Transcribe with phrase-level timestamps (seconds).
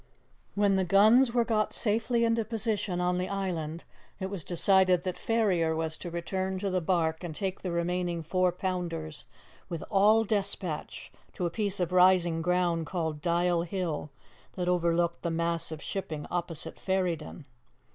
[0.55, 3.83] When the guns were got safely into position on the island
[4.19, 8.23] it was decided that Ferrier was to return to the barque and take the remaining
[8.23, 9.25] four pounders
[9.69, 14.09] with all despatch to a piece of rising ground called Dial Hill,
[14.53, 17.45] that overlooked the mass of shipping opposite Ferryden.